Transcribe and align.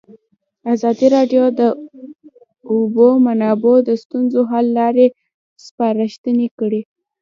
ازادي 0.73 1.07
راډیو 1.15 1.43
د 1.51 1.53
د 1.59 1.61
اوبو 2.71 3.07
منابع 3.25 3.75
د 3.83 3.89
ستونزو 4.03 4.41
حل 4.51 4.65
لارې 4.77 5.07
سپارښتنې 5.65 6.47
کړي. 6.59 6.81